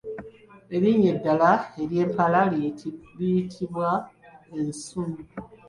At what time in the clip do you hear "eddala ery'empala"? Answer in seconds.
1.15-2.41